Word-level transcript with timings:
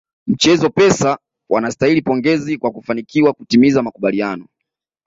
Mchezo 0.27 0.69
Pesa 0.69 1.17
wanastahili 1.49 2.01
pongezi 2.01 2.57
kwa 2.57 2.71
kufanikiwa 2.71 3.33
kutimiza 3.33 3.81
makubaliano 3.83 4.47